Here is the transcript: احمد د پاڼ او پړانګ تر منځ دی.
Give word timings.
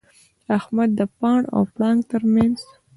احمد 0.57 0.89
د 0.99 1.01
پاڼ 1.19 1.41
او 1.55 1.61
پړانګ 1.73 1.99
تر 2.11 2.21
منځ 2.33 2.55
دی. 2.67 2.73